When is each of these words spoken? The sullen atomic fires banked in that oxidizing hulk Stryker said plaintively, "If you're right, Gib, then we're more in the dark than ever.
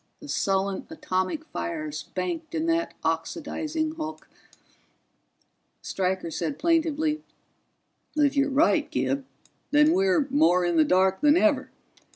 The 0.19 0.27
sullen 0.27 0.87
atomic 0.89 1.45
fires 1.45 2.01
banked 2.15 2.55
in 2.55 2.65
that 2.65 2.95
oxidizing 3.03 3.91
hulk 3.97 4.27
Stryker 5.83 6.31
said 6.31 6.57
plaintively, 6.57 7.21
"If 8.15 8.35
you're 8.35 8.49
right, 8.49 8.89
Gib, 8.89 9.25
then 9.69 9.91
we're 9.93 10.25
more 10.31 10.65
in 10.65 10.77
the 10.77 10.83
dark 10.85 11.21
than 11.21 11.37
ever. 11.37 11.69